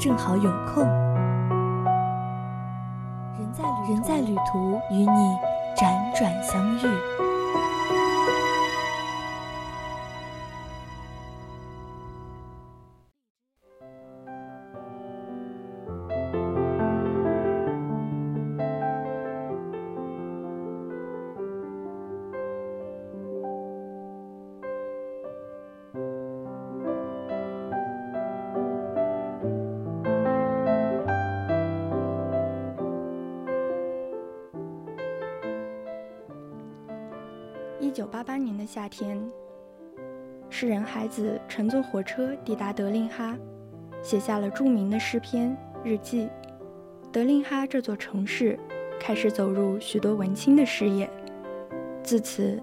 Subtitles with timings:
[0.00, 0.82] 正好有空。
[3.38, 5.36] 人在人在旅途，与你
[5.76, 7.39] 辗转相遇。
[38.00, 39.22] 一九八八年的夏天，
[40.48, 43.36] 诗人孩子乘坐火车抵达德令哈，
[44.02, 46.26] 写下了著名的诗篇日记。
[47.12, 48.58] 德令哈这座城市
[48.98, 51.10] 开始走入许多文青的视野，
[52.02, 52.58] 自此，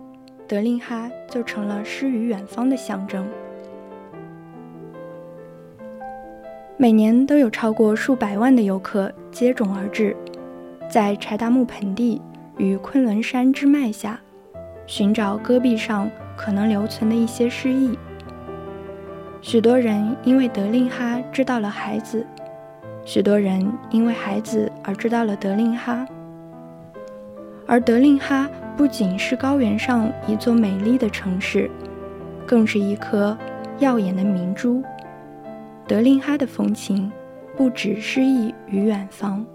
[0.47, 3.23] 德令哈就成了诗与远方的象征。
[6.77, 10.17] 每年都有超过数百万的游客接踵而至，
[10.89, 12.19] 在柴达木盆地
[12.57, 14.19] 与昆仑山之脉下。
[14.87, 17.97] 寻找戈壁上可能留存的一些诗意。
[19.41, 22.25] 许多人因为德令哈知道了孩子，
[23.05, 26.05] 许多人因为孩子而知道了德令哈。
[27.67, 31.69] 而德令哈不仅是高原上一座美丽的城市，
[32.45, 33.37] 更是一颗
[33.79, 34.81] 耀眼的明珠。
[35.85, 37.11] 德令哈的风情
[37.55, 39.45] 不止诗意与远方。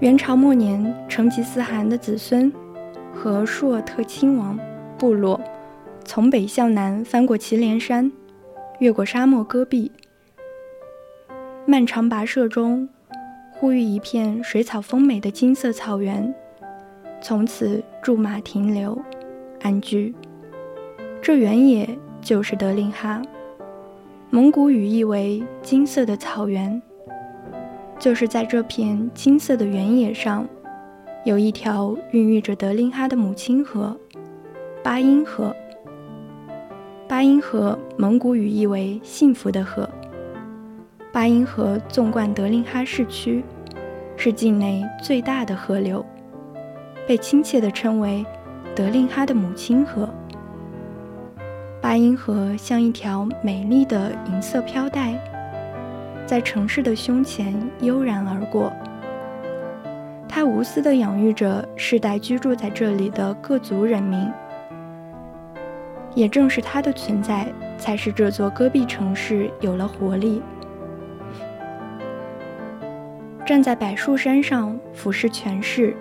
[0.00, 2.52] 元朝末年，成吉思汗的子孙
[3.12, 4.56] 和舒尔特亲王
[4.96, 5.40] 部落
[6.04, 8.12] 从北向南翻过祁连山，
[8.78, 9.90] 越过沙漠戈壁，
[11.66, 12.88] 漫长跋涉中，
[13.52, 16.32] 呼吁一片水草丰美的金色草原，
[17.20, 18.96] 从此驻马停留，
[19.62, 20.14] 安居。
[21.20, 23.20] 这原野就是德令哈，
[24.30, 26.80] 蒙古语意为“金色的草原”。
[27.98, 30.46] 就是在这片金色的原野上，
[31.24, 33.96] 有一条孕育着德令哈的母亲河——
[34.84, 35.54] 巴音河。
[37.08, 39.88] 巴音河蒙古语意为“幸福的河”。
[41.12, 43.42] 巴音河纵贯德令哈市区，
[44.16, 46.04] 是境内最大的河流，
[47.06, 48.24] 被亲切地称为
[48.76, 50.08] “德令哈的母亲河”。
[51.82, 55.18] 巴音河像一条美丽的银色飘带。
[56.28, 58.70] 在城市的胸前悠然而过，
[60.28, 64.30] 它无私地养育着世代居住在这里的各族人民。
[66.14, 70.42] 也正是它的存在，才使这座戈壁城市有了活力。
[73.46, 75.96] 站在柏树山上俯视全市，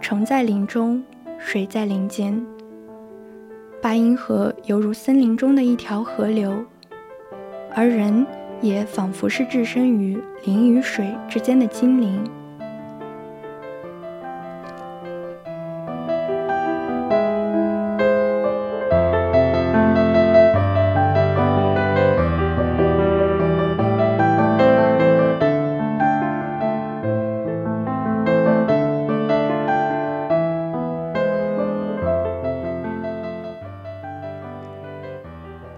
[0.00, 1.02] 城在林中，
[1.36, 2.40] 水在林间。
[3.82, 6.64] 巴音河犹如森林中的一条河流，
[7.74, 8.24] 而人。
[8.60, 12.24] 也仿佛是置身于林与水之间的精灵。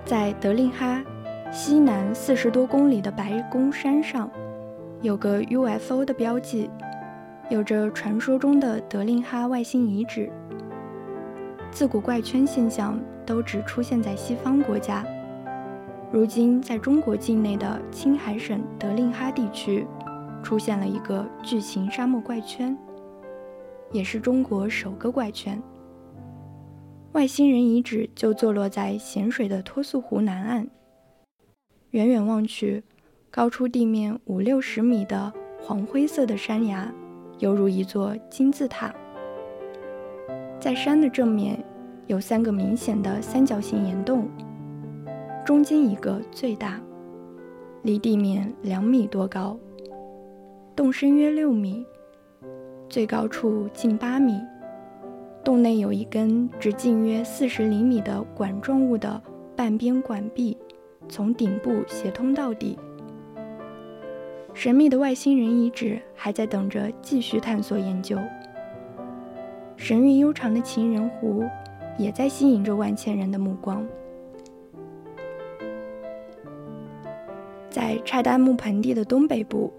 [0.04, 1.04] 在德令哈。
[1.50, 4.30] 西南四十多公里的白宫山上，
[5.00, 6.70] 有个 UFO 的标记，
[7.48, 10.30] 有着传说中的德令哈外星遗址。
[11.70, 15.04] 自古怪圈现象都只出现在西方国家，
[16.12, 19.86] 如今在中国境内的青海省德令哈地区，
[20.42, 22.76] 出现了一个巨型沙漠怪圈，
[23.90, 25.60] 也是中国首个怪圈。
[27.12, 30.68] 外星人遗址就坐落在咸水的托素湖南岸。
[31.92, 32.82] 远远望去，
[33.30, 36.92] 高出地面五六十米的黄灰色的山崖，
[37.38, 38.94] 犹如一座金字塔。
[40.60, 41.64] 在山的正面，
[42.06, 44.28] 有三个明显的三角形岩洞，
[45.46, 46.78] 中间一个最大，
[47.82, 49.58] 离地面两米多高，
[50.76, 51.86] 洞深约六米，
[52.86, 54.38] 最高处近八米。
[55.42, 59.22] 洞内有一根直径约四十厘米的管状物的
[59.56, 60.54] 半边管壁
[61.08, 62.78] 从顶部斜通到底。
[64.54, 68.18] 神秘的外星人遗址还在等着继续探索研究。
[69.76, 71.44] 神韵悠长的情人湖
[71.96, 73.86] 也在吸引着万千人的目光。
[77.70, 79.72] 在柴达木盆地的东北部，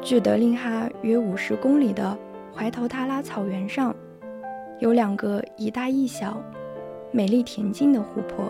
[0.00, 2.16] 距德令哈约五十公里的
[2.54, 3.92] 怀头塔拉草原上，
[4.78, 6.40] 有两个一大一小、
[7.10, 8.49] 美丽恬静的湖泊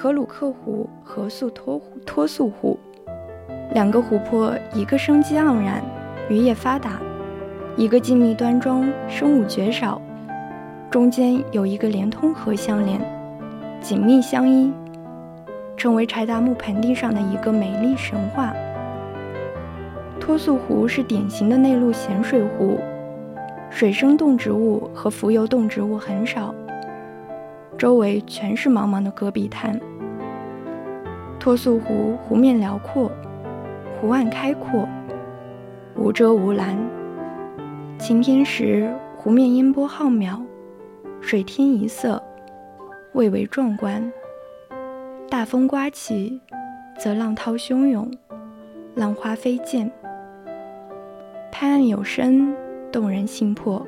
[0.00, 2.78] 可鲁克湖和素托托素湖。
[3.74, 5.82] 两个湖泊，一个生机盎然，
[6.30, 6.92] 渔业发达；
[7.76, 10.00] 一个静谧端庄，生物绝少。
[10.90, 12.98] 中间有一个连通河相连，
[13.82, 14.72] 紧密相依，
[15.76, 18.54] 成为柴达木盆地上的一个美丽神话。
[20.18, 22.80] 托素湖是典型的内陆咸水湖，
[23.68, 26.54] 水生动植物和浮游动植物很少，
[27.76, 29.78] 周围全是茫茫的戈壁滩。
[31.40, 33.10] 托素湖湖面辽阔。
[33.98, 34.86] 湖岸开阔，
[35.96, 36.78] 无遮无拦。
[37.98, 40.40] 晴天时，湖面烟波浩渺，
[41.20, 42.22] 水天一色，
[43.12, 44.02] 蔚为壮观；
[45.30, 46.40] 大风刮起，
[46.98, 48.10] 则浪涛汹涌，
[48.94, 49.90] 浪花飞溅，
[51.50, 52.54] 拍岸有声，
[52.92, 53.86] 动人心魄。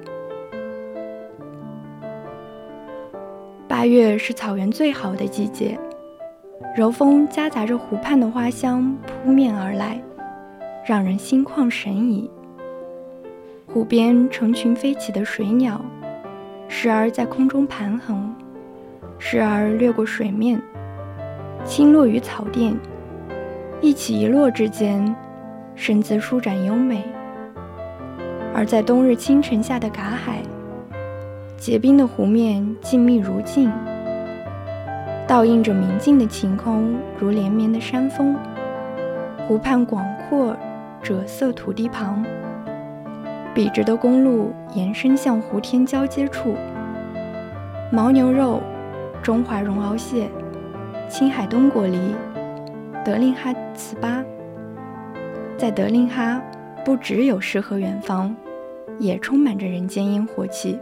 [3.69, 5.78] 八月是草原最好的季节。
[6.75, 10.00] 柔风夹杂着湖畔的花香扑面而来，
[10.87, 12.31] 让人心旷神怡。
[13.67, 15.79] 湖边成群飞起的水鸟，
[16.69, 18.35] 时而在空中盘横，
[19.19, 20.61] 时而掠过水面，
[21.62, 22.75] 轻落于草甸，
[23.82, 25.15] 一起一落之间，
[25.75, 27.05] 身姿舒展优美。
[28.55, 30.38] 而在冬日清晨下的嘎海，
[31.58, 33.70] 结冰的湖面静谧如镜。
[35.26, 38.36] 倒映着明净的晴空，如连绵的山峰。
[39.46, 40.56] 湖畔广阔，
[41.02, 42.24] 赭色土地旁，
[43.54, 46.54] 笔直的公路延伸向湖天交接处。
[47.90, 48.60] 牦牛肉、
[49.22, 50.28] 中华绒螯蟹、
[51.08, 51.98] 青海冬果梨、
[53.04, 54.24] 德令哈糍粑，
[55.56, 56.42] 在德令哈
[56.84, 58.34] 不只有诗和远方，
[58.98, 60.78] 也充满着人间烟火气。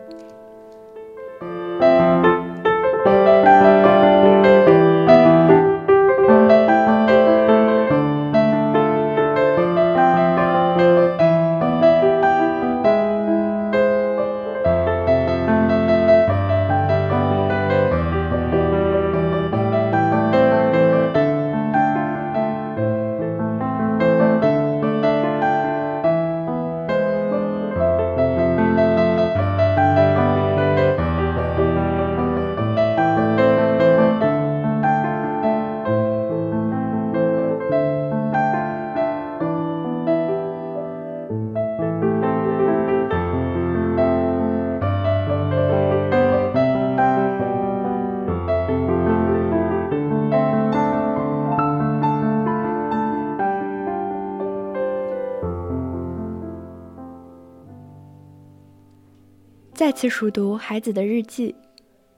[59.81, 61.55] 再次熟读孩子的日记，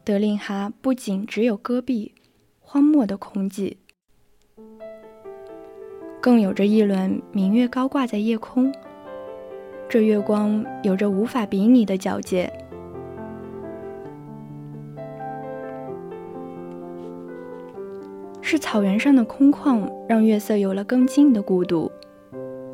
[0.02, 2.12] 德令哈不仅只有戈壁、
[2.58, 3.76] 荒漠的空寂，
[6.20, 8.74] 更有着一轮明月高挂在夜空。
[9.88, 12.52] 这月光有着无法比拟的皎洁。
[18.40, 21.88] 是草原上的空旷让月色有了更近的孤独，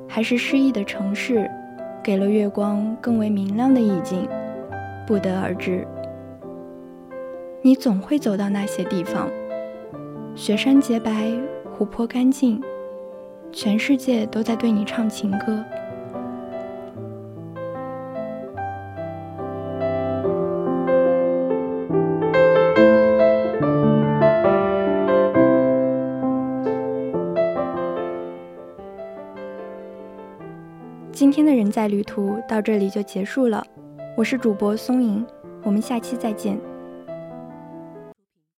[0.09, 1.47] 还是诗意的城市
[2.03, 4.27] 给了月光更为明亮的意境？
[5.09, 5.88] 不得而知。
[7.62, 9.31] 你总会走到那些地方，
[10.35, 11.33] 雪山洁白，
[11.73, 12.62] 湖泊干净，
[13.50, 15.65] 全世界都在对你唱情歌。
[31.11, 33.65] 今天的人在旅途到这里就结束了。
[34.19, 35.25] 我是主播松影，
[35.63, 36.59] 我们下期再见。